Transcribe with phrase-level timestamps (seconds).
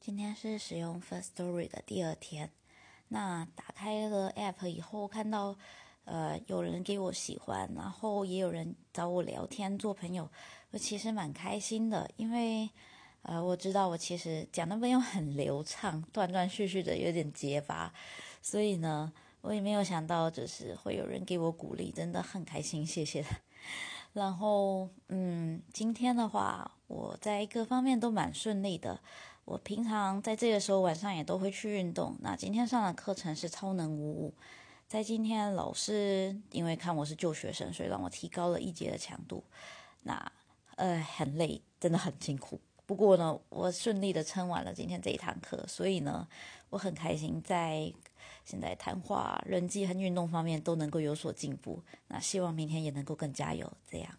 [0.00, 2.50] 今天是使用 First Story 的第二天，
[3.08, 5.56] 那打开了 App 以后，看到
[6.04, 10.30] 呃有人给我喜欢，然后也有人找我聊天做朋友，
[10.70, 12.70] 我其实蛮开心的，因为
[13.22, 17.92] 呃我知道我其实讲的没有很流畅，断断续续的有点结巴，
[18.40, 19.12] 所以呢，
[19.42, 23.24] 我也没有想到就是会有人给我鼓励，真的很开心，谢谢。
[24.14, 29.00] 然后嗯，今天的话，我在各方面都蛮顺利的。
[29.48, 32.14] 我平常在这个时候晚上也都会去运动。
[32.20, 34.34] 那今天上的课程是超能五五，
[34.86, 39.42] 在今天老师因为看我是旧学生，所以让我提高了一节的强度。
[40.02, 40.30] 那
[40.76, 42.60] 呃很累，真的很辛苦。
[42.84, 46.28] 不过呢，我顺利的撑完了今天这一堂课，所以呢，
[46.68, 47.90] 我很开心，在
[48.44, 51.82] 现在谈话、人际和运动方面都能够有所进步。
[52.08, 54.10] 那希望明天也能够更加油，这样。